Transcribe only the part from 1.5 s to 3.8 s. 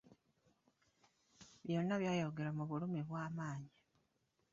Byonna byayogwerwa mu bulumi obw’amaanyi.